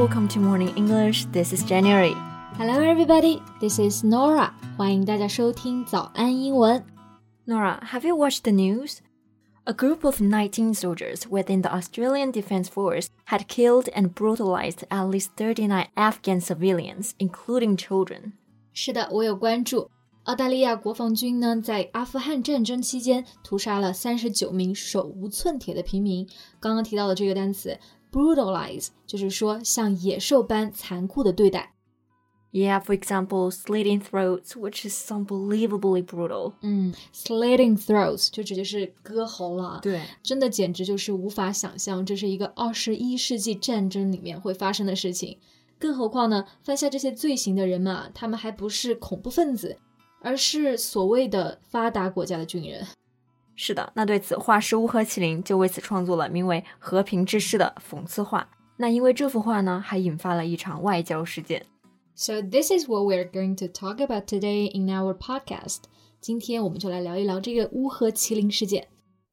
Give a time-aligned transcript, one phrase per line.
[0.00, 1.26] welcome to Morning English.
[1.32, 2.14] This is January.
[2.56, 3.42] Hello, everybody.
[3.60, 4.50] This is Nora.
[4.78, 6.82] 欢迎大家收听早安英文。
[7.46, 9.00] Nora, have you watched the news?
[9.64, 15.10] A group of 19 soldiers within the Australian Defence Force had killed and brutalized at
[15.10, 18.32] least 39 Afghan civilians, including children.
[18.72, 19.90] 是的，我有关注。
[20.24, 26.26] 澳大利亚国防军呢，在阿富汗战争期间屠杀了三十九名手无寸铁的平民。
[26.58, 27.78] 刚刚提到的这个单词
[28.11, 31.73] brutalize，就是说像野兽般残酷的对待。
[32.53, 36.55] Yeah, for example, slitting throats, which is unbelievably brutal.
[36.61, 39.79] 嗯，slitting throats 就直接是割喉了。
[39.81, 45.37] 对，真的简直就是无法想象，这是一个二十一世纪战争里面会发生的事情。
[45.79, 49.77] 更何况呢，犯下这些罪行的人们啊，他们还不是恐怖分子，
[50.21, 52.85] 而是所谓的发达国家的军人。
[53.63, 58.49] 是的，那对此，画师乌合麒麟就为此创作了名为《和平之诗》的讽刺画。
[58.77, 61.63] 那因为这幅画呢，还引发了一场外交事件。
[62.15, 65.81] So this is what we're going to talk about today in our podcast。
[66.19, 68.87] 今天我们就来聊一聊这个乌合麒麟事件。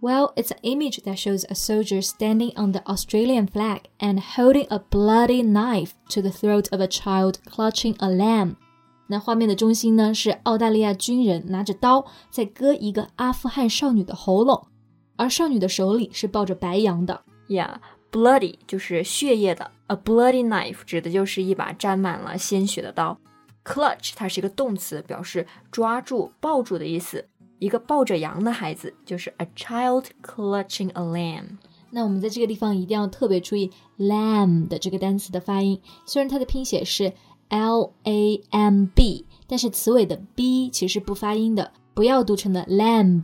[0.00, 4.66] Well, it's an image that shows a soldier standing on the Australian flag and holding
[4.68, 8.56] a bloody knife to the throat of a child clutching a lamb.
[9.08, 14.66] 那画面的中心呢是澳大利亚军人拿着刀在割一个阿富汗少女的喉咙，
[15.16, 17.22] 而少女的手里是抱着白羊的。
[17.48, 17.76] Yeah,
[18.12, 23.18] bloody 就是血液的，a bloody knife 指的就是一把沾满了鲜血的刀。
[23.64, 27.28] Clutch 它是一个动词，表示抓住、抱住的意思。
[27.60, 31.58] 一个抱着羊的孩子就是 a child clutching a lamb。
[31.90, 37.12] 那我们在这个地方一定要特别注意 lamb 的这个单词的发音，虽然它的拼写是
[37.48, 43.22] l a m b，但是词尾的 b 其实是不发音的，不要读成的 lamb，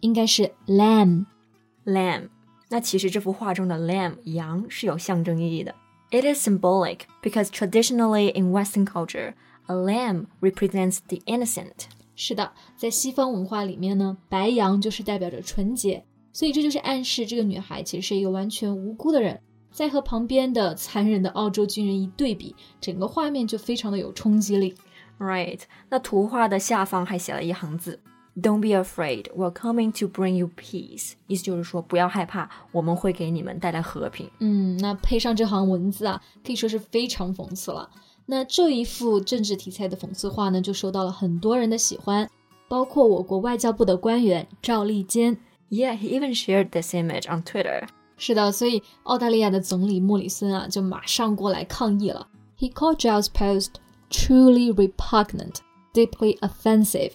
[0.00, 2.28] 应该是 lamb。lamb。
[2.70, 5.74] 那其实这幅画中的 lamb 羊是有象征意义的。
[6.10, 9.34] It is symbolic because traditionally in Western culture,
[9.66, 11.88] a lamb represents the innocent.
[12.21, 16.03] 是的，在西方文化里面呢，白羊就是代表着纯洁，
[16.33, 19.39] 所以这就是暗示这个女孩其实是一个完全无辜的人。
[19.71, 24.75] 再和旁边的残忍的澳洲军人一对比，整个画面就非常的有冲击力。
[25.17, 28.01] Right，那图画的下方还写了一行字
[28.35, 34.29] ：“Don't be afraid, we're coming to bring you peace。”意思就是说不要害怕，我们会给你们带来和平。
[34.39, 37.89] 嗯，那配上这行文字啊，可以说是非常讽刺了。
[38.31, 42.29] 那这一幅政治题材的讽刺画呢，就受到了很多人的喜欢，
[42.67, 45.35] 包括我国外交部的官员赵立坚。
[45.71, 47.87] Yeah, he even shared this image on Twitter.
[48.17, 52.27] 是的，所以澳大利亚的总理莫里森啊，就马上过来抗议了。
[52.59, 53.69] He called Zhao's post
[54.11, 55.55] truly repugnant,
[55.95, 57.13] deeply offensive,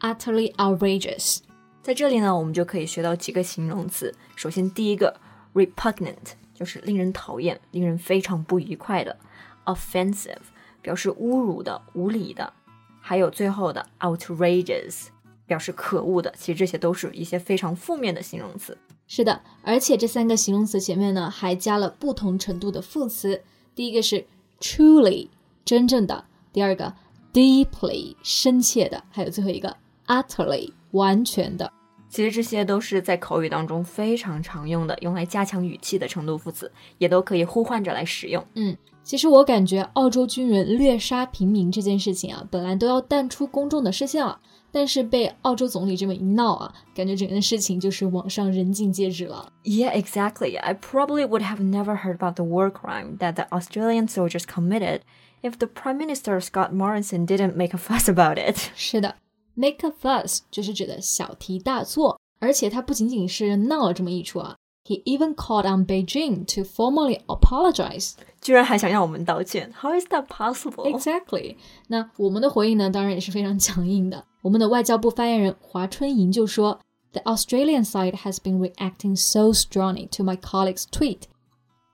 [0.00, 1.38] utterly outrageous.
[1.80, 4.12] 在这里呢，我们就可以学到几个形容词。
[4.34, 5.14] 首先，第一个
[5.54, 9.16] repugnant 就是令人讨厌、令人非常不愉快的。
[9.64, 10.36] Offensive
[10.82, 12.52] 表示侮辱的、无理的，
[13.00, 15.06] 还有最后的 outrageous
[15.46, 16.32] 表示可恶的。
[16.36, 18.76] 其实这些都是一些非常负面的形容词。
[19.06, 23.42] 是的，而且这三个形容词前面呢还加了不同程度的副词。
[23.74, 24.26] 第一个是
[24.60, 25.28] truly
[25.64, 26.94] 真正的，第二个
[27.32, 31.72] deeply 深切的，还有最后一个 utterly 完全的。
[32.10, 38.44] 其实这些都是在口语当中非常常用的，用来加强语气的程度副词，也都可以互换着来使用。
[38.54, 44.40] 嗯，其实我感觉澳洲军人虐杀平民这件事情啊，本来都要淡出公众的视线了，
[44.72, 49.52] 但是被澳洲总理这么一闹啊，感觉整件事情就是网上人尽皆知了。
[49.62, 50.58] Yeah, exactly.
[50.58, 55.02] I probably would have never heard about the war crime that the Australian soldiers committed
[55.42, 58.56] if the Prime Minister Scott Morrison didn't make a fuss about it.
[58.74, 59.14] 是的。
[59.59, 70.91] Make a fuss 就是指的小题大做，而且他不仅仅是闹了这么一出啊，He even called on Beijing to formally apologize，居然还想让我们道歉，How is that possible?
[70.91, 71.55] Exactly。
[71.87, 74.25] 那我们的回应呢，当然也是非常强硬的。
[74.41, 76.79] 我们的外交部发言人华春莹就说，
[77.13, 81.21] The Australian side has been reacting so strongly to my colleague's tweet.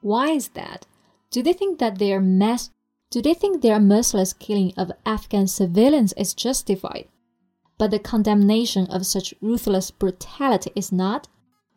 [0.02, 0.82] Why is that?
[1.32, 2.70] Do they think that their mass
[3.12, 7.08] Do they think their merciless killing of Afghan civilians is justified?
[7.79, 11.25] But the condemnation of such ruthless brutality is not。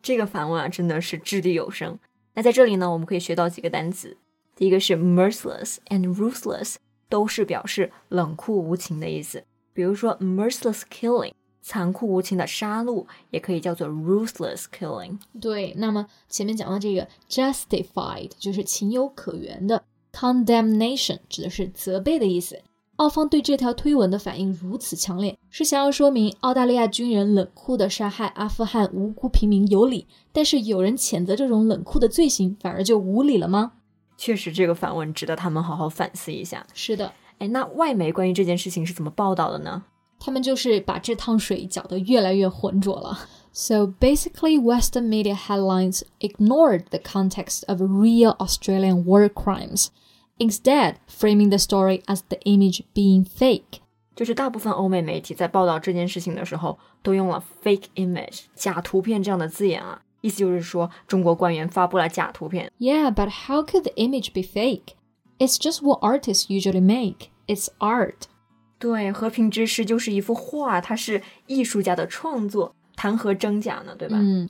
[0.02, 1.98] 这个反问啊，真的是掷地有声。
[2.34, 4.16] 那在这里呢，我们可以学到几个单词。
[4.56, 6.76] 第一个是 merciless and ruthless，
[7.08, 9.44] 都是表示冷酷无情的意思。
[9.74, 15.18] 比如说 merciless killing，残酷无情的杀戮，也可以叫做 ruthless killing。
[15.38, 22.62] 对，那么前面讲到这个 justified 就是情有可原的，condemnation 指的是责备的意思。
[23.00, 33.72] 澳方对这条推文的反应如此强烈，是想要说明澳大利亚军人冷酷的杀害阿富汗无辜平民有理，但是有人谴责这种冷酷的罪行，反而就无理了吗？
[34.18, 36.66] 确实，这个反问值得他们好好反思一下。
[36.74, 39.84] 是的，哎，那外媒关于这件事情是怎么报道的呢？
[40.18, 43.18] 他们就是把这趟水搅得越来越浑浊了。
[43.52, 49.86] So basically, Western media headlines ignored the context of real Australian war crimes,
[50.40, 53.80] instead framing the story as the image being fake.
[54.16, 62.72] 就是大部分欧美媒体在报道这件事情的时候，都用了 fake image 假图片这样的字眼啊，意思就是说中国官员发布了假图片。
[62.78, 64.94] Yeah, but how could the image be fake?
[65.38, 67.28] It's just what artists usually make.
[67.46, 68.24] It's art.
[68.78, 73.94] 对，和平之诗就是一幅画，它是艺术家的创作，谈何真假呢？
[73.96, 74.18] 对吧？
[74.20, 74.48] 嗯，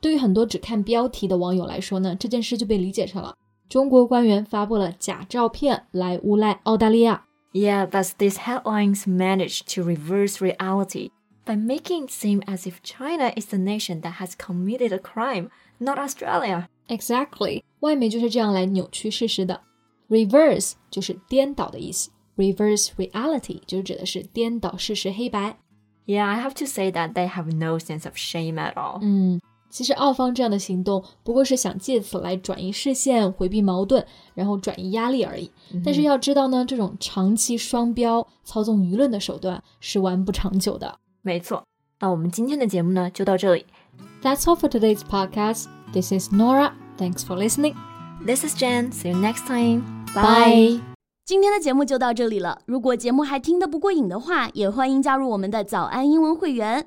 [0.00, 3.34] 对于很多只看标题的网友来说呢，这件事就被理解成了
[3.69, 7.25] 中国官员发布了假照片来诬赖澳大利亚。
[7.53, 11.11] Yeah, thus these headlines manage to reverse reality
[11.45, 15.49] by making it seem as if China is the nation that has committed a crime,
[15.79, 16.67] not Australia.
[16.87, 19.61] Exactly，外媒就是这样来扭曲事实的。
[20.09, 25.57] Reverse 就是颠倒的意思，reverse reality 就是指的是颠倒事实黑白。
[26.05, 28.99] Yeah, I have to say that they have no sense of shame at all.
[29.01, 35.50] 嗯， 其实澳方这样的行动不过是想借此来转移视线、回避矛盾，然后转移压力而已。
[35.84, 40.98] 但是要知道呢，这种长期双标、操纵舆论的手段是玩不长久的。
[41.22, 41.62] 没错，
[42.00, 43.64] 那我们今天的节目呢就到这里。
[44.22, 45.66] That's all for today's podcast.
[45.92, 46.72] This is Nora.
[46.98, 47.74] Thanks for listening.
[48.26, 48.92] This is Jen.
[48.92, 49.82] See you next time.
[50.14, 50.80] Bye.
[51.24, 52.60] 今天的节目就到这里了。
[52.66, 56.86] 如果节目还听得不过瘾的话，也欢迎加入我们的早安英文会员。